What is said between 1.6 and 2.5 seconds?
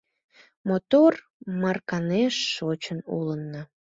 Марканеш